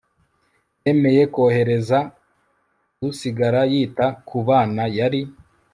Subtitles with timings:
[0.81, 1.99] bemeye kohereza
[3.09, 5.21] usigara yita ku bana yari